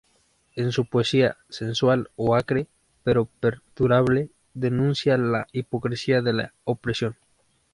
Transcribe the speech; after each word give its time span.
En 0.55 0.71
su 0.71 0.85
poesía, 0.85 1.37
sensual 1.49 2.09
o 2.15 2.35
acre, 2.35 2.65
pero 3.03 3.25
perdurable, 3.25 4.31
denuncia 4.55 5.15
la 5.19 5.45
hipocresía 5.53 6.23
de 6.23 6.33
la 6.33 6.53
opresión. 6.63 7.17